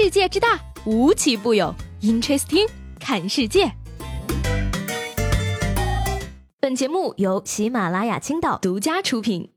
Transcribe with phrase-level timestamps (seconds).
[0.00, 1.74] 世界之大，无奇不有。
[2.02, 2.68] Interesting，
[3.00, 3.72] 看世界。
[6.60, 9.50] 本节目由喜马拉雅青岛独家出品。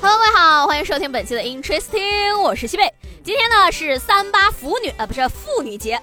[0.00, 2.92] Hello，各位好，欢迎收听本期的 Interesting，我是西贝。
[3.22, 6.00] 今天呢是三八妇女啊，不是妇女节。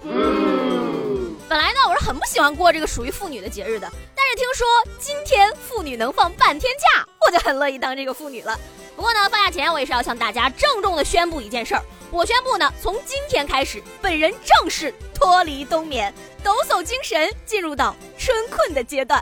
[1.50, 4.66] 本来呢我是很不喜欢过这个属于妇女的节日的，但是听说
[4.98, 8.58] 今天妇女能放半天假，我就很乐意当这个妇女了。
[8.96, 11.84] 不过呢，放假前我也是要向大家郑重的宣布一件事儿。
[12.10, 19.22] 我宣布呢，从今天开始，本人正式脱离冬眠，抖擞精神，进入到春困的阶段。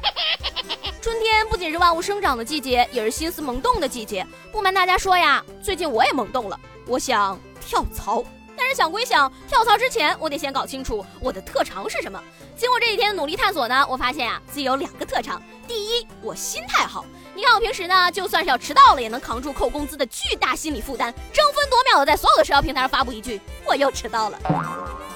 [1.02, 4.24] 春天不仅是万物生长的季节，也是心思萌动的季节。
[4.52, 8.24] 不瞒大家说呀，最近我也萌动了，我想跳槽。
[8.70, 12.22] 但想归想，跳槽之前我得先搞清楚我的特长是什么。
[12.56, 15.42] 经过这几天的努力探索呢，我发现啊，自己有两个特长。
[15.68, 17.04] 第一，我心态好。
[17.34, 24.38] 你看我平时呢，就算是要迟到了，也能扛住扣工资的巨大心理负担，争分夺秒的在所有的社交平台上发布一句“我又迟到了”。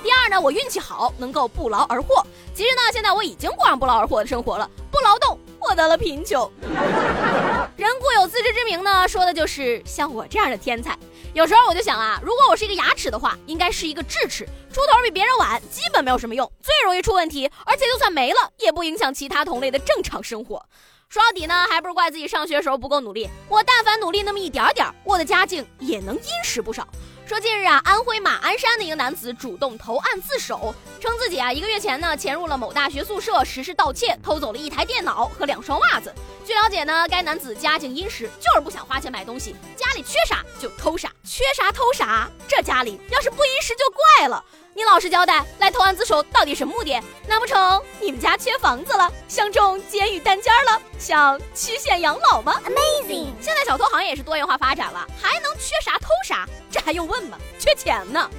[0.02, 2.26] 第二呢，我运气好，能够不劳而获。
[2.56, 6.52] 其实呢，现在我已经过上不劳而获的生活了，不劳动获得了贫穷。
[7.78, 8.52] 人固有自知
[8.84, 10.98] 那，说的就是像我这样的天才。
[11.34, 20.64] 有时候我就想啊，如果我是一个牙齿的话，应该是一个智齿，出头比别人晚，基本没有什么用，最容易出问题，而且就算没了，也不影响其他同类的正常生活。
[21.10, 23.30] 说到底呢，还不是怪自己上学时候不够努力。
[23.48, 26.88] 我但凡努力那么一点点，我的家境也能殷实不少。
[27.26, 36.14] 说近日啊，安徽马鞍山的一个男子主动投案自首，称自己啊一个月前呢潜入了某大学宿舍实施盗窃，偷走了一台电脑和两双袜子。
[36.46, 42.30] 据了解呢，该男子家境殷实，就是不想花钱买东西，家里缺啥就偷啥，缺啥偷啥。
[42.48, 43.84] 这家里要是不殷实就
[44.18, 44.44] 怪了。
[44.76, 47.00] 你老实交代，来投案自首到底什么目的？
[47.28, 53.28] 难不成你们家缺房子了，相中监狱单间了，想曲线养老吗？Amazing！
[53.40, 56.48] 现在小偷行业也是多元化发展了，还能缺啥偷啥？
[56.72, 57.38] 这还用问吗？
[57.60, 58.30] 缺钱呢。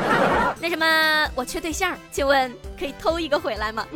[0.60, 3.86] 那什么，我缺对象，请问可以偷一个回来吗？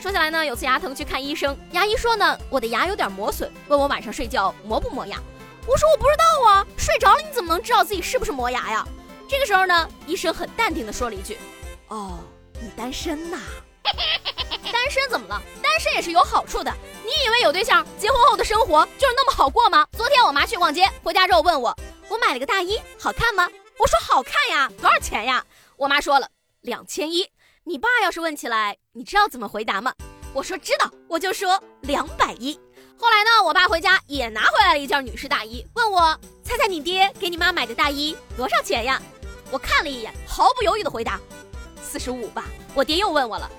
[0.00, 5.18] 说起来呢，有次牙疼去看医生，牙医说呢，我的牙有点磨损，问我晚上睡觉磨不磨牙。
[5.66, 8.86] 我说我不知道啊，睡着了你怎么能知道自己是不是磨牙呀？
[9.28, 11.36] 这个时候呢，医生很淡定的说了一句
[11.88, 12.18] ：“哦，
[12.62, 13.38] 你单身呐？
[14.72, 15.40] 单身怎么了？
[15.62, 16.72] 单身也是有好处的。
[17.04, 21.76] 你以为有对象，结婚后的生活就是那么好过吗？”昨天我妈去逛街，回家之后问我
[22.08, 23.46] ：“我买了个大衣，好看吗？”
[23.78, 25.44] 我说：“好看呀，多少钱呀？”
[25.76, 26.26] 我妈说了
[26.62, 27.28] ：“两千一。”
[27.64, 29.92] 你爸要是问起来，你知道怎么回答吗？
[30.32, 32.58] 我说知道，我就说两百一。
[32.98, 39.00] 后来呢，我爸回家也拿回来了一件女士大衣，问我：“猜猜你爹给你妈买的大衣多少钱呀？”
[39.52, 41.20] 我看了一眼，毫不犹豫的回答
[41.82, 43.50] ：“四十五吧。”我爹又问我了：“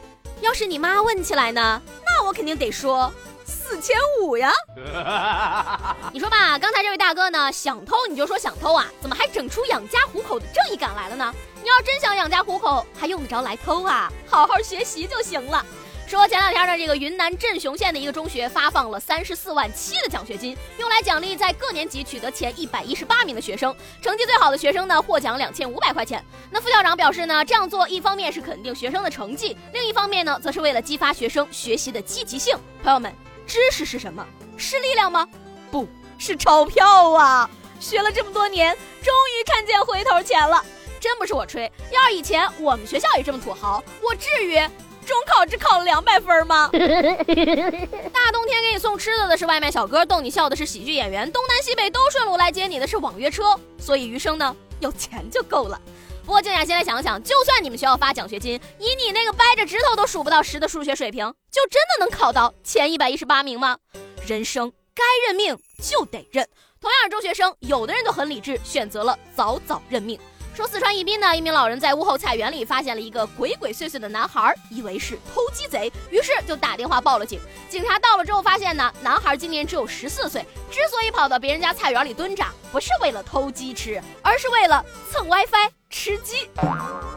[0.42, 1.82] 要是你妈问起来呢？
[2.04, 3.14] 那我肯定得说
[3.46, 4.52] 四千五呀。
[6.12, 11.34] ”你说吧，刚才这位大哥呢，想偷你就说想偷啊，怎么还整出养家糊口的正义感来了呢？
[11.72, 14.12] 要真想养家糊口，还用得着来偷啊？
[14.28, 15.66] 好好学习就行了。
[16.08, 23.74] 说前两天呢，这个云南镇雄县的一个中学发放了三十四万七的奖学金，用来奖励在各年级取得前一百一十八名的学生。
[24.02, 26.22] 成绩最好的学生呢，获奖两千五百块钱。
[26.50, 32.58] 那副校长表示呢，这样做一方面是肯定学生的成绩，另一方面呢，则是为了激发学生学习的积极性。
[32.84, 33.16] 朋友们，
[33.48, 34.26] 知识是什么？
[34.58, 35.26] 是力量吗？
[35.72, 35.88] 不
[36.18, 37.50] 是钞票啊！
[37.80, 40.62] 学了这么多年，终于看见回头钱了。
[41.02, 44.56] 真不是我吹，要是以前我们学校也这么土豪，我至于？
[45.04, 46.70] 中考只考了两百分吗？
[46.72, 53.60] 大冬天给你送吃的的是外卖小哥，逗你笑的是喜剧演员，东南西北都顺路来接你的是网约车。
[53.80, 55.82] 所以余生呢，有钱就够了。
[56.24, 63.80] 不过静雅，现在想想，就算你们学校发奖学金，以你那个掰着指头都数不到十的数学水平，就真的能考到前一百一十八名吗？
[64.28, 66.48] 人生该认命就得认。
[66.80, 70.18] 同样是中学生，有的人就很理智，选择了早早认命。
[70.54, 77.40] 说四川宜宾呢，一名老人在屋后菜园里发现了一个鬼鬼祟祟的男孩，以为是偷鸡贼，于是就打电话报了警。
[77.70, 86.50] 警察到了之后发现呢，男孩今年只有十四岁，之所以跑到别人家菜园里蹲着，不是为了偷鸡吃，而是为了蹭 WiFi 吃鸡。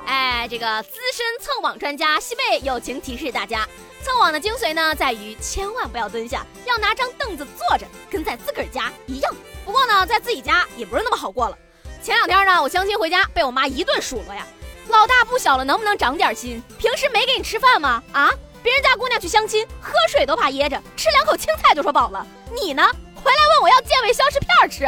[0.06, 3.68] 哎，这个资深蹭网专家西贝友情提示大家，
[4.04, 9.34] 蹭网的精髓呢，在于千万不要蹲下，要拿张凳子坐着，跟在自个儿家一样。
[9.64, 11.58] 不过呢，在自己家也不是那么好过了。
[12.04, 14.46] 前两天呢，我相亲回家被我妈一顿数落呀，
[14.88, 16.62] 老大不小了，能不能长点心？
[16.78, 18.02] 平时没给你吃饭吗？
[18.12, 18.30] 啊，
[18.62, 22.26] 别人家姑娘去相亲，喝水都怕噎着，吃两口青菜就说饱了，
[22.62, 22.82] 你呢？
[23.14, 24.84] 回来问我要健胃消食片吃。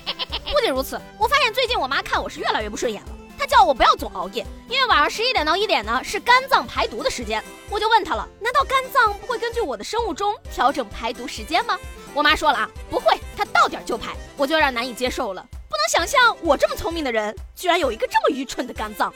[0.54, 3.08] 不仅如此，我发现最近我妈看我是越来越不顺眼了。
[3.38, 7.44] 他叫我不要总熬夜，因为晚上十一点到一点呢是肝脏排毒的时间。
[7.68, 11.78] 我就问他了，难道肝脏不会根据我的生物钟调整排毒时间吗？
[12.14, 14.14] 我妈说了啊，不会，它到点就排。
[14.38, 15.46] 我就有点难以接受了，
[15.84, 19.12] 能想象我这么聪明的人，居然有一个这么愚蠢的肝脏。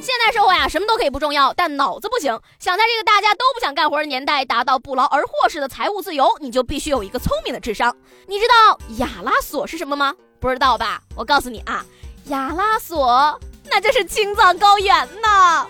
[0.00, 2.38] 现代社会啊，什么都可以不重要，但脑子不行。
[2.58, 7.94] 想在这个大家都不想干活的年代达到不劳而获式的财务自由，你就必须有一个聪明的智商。
[8.26, 10.14] 你知道亚拉索是什么吗？
[10.40, 11.02] 不知道吧？
[11.14, 11.84] 我告诉你啊，
[12.26, 15.66] 亚拉索那就是青藏高原呐。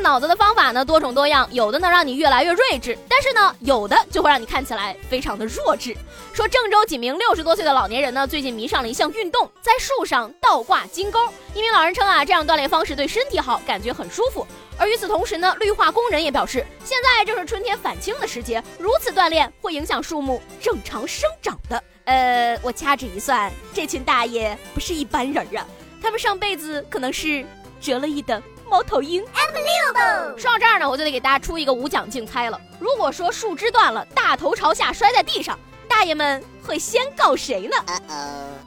[0.00, 5.96] 脑子的方法呢多种多样，有的能让你越来越睿智，但是呢，有的就会让你看起来非常的弱智。
[6.32, 11.18] 说郑州几名六十多岁的老年人呢，最近迷上了一项运动，在树上倒挂金钩。
[11.54, 14.46] 一名老人称啊，这样锻炼方式对身体好，感觉很舒服。
[14.78, 21.82] 而与此同时呢，绿化工人也表示，现在正是春天返青的时节，如此锻炼会影响树木正常生长的。
[22.04, 25.66] 呃，我掐指一算，这群大爷不是一般人啊，
[26.00, 27.44] 他们上辈子可能是
[27.80, 28.40] 折了翼的。
[28.68, 32.60] 猫头鹰 Bang，说到这儿呢，我就得给大家出一个无奖竞猜了。
[32.78, 37.76] 如果说树枝断了，大头朝下摔在地上，大爷们会先告谁呢？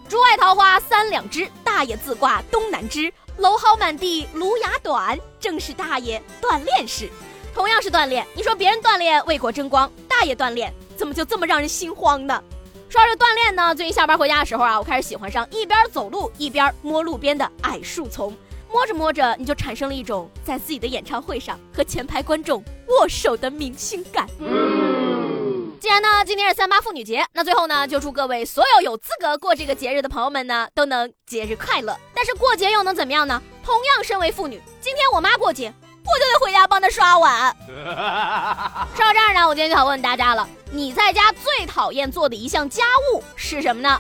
[0.09, 3.12] 竹外桃花三两枝，大爷自挂东南枝。
[3.38, 7.09] 蒌蒿满地芦芽短，正是大爷锻炼时。
[7.53, 12.44] 同样是锻炼，你说别人锻炼为国争光，大爷锻炼怎么就这么让人心慌呢？
[12.89, 18.36] 说到这锻炼呢，最近下班回家的时候啊，我开始喜欢上一边走路一边摸路边的矮树丛。
[18.71, 24.25] 摸着摸着，你就产生了一种在自己的演唱会上和前排观众握手的明星感。
[25.79, 31.97] 既然呢，今天是三八妇女节，那最后呢，就祝各位所有有资格过这个节日的朋友们呢，都能节日快乐。
[32.13, 33.41] 但是过节又能怎么样呢？
[33.63, 37.56] 同样身为妇女，今天我妈过节，我就得回家帮她刷碗。
[37.67, 44.00] 说到这儿呢，我今天就想问问大家了，你在家最讨厌做的一项家务是什么呢？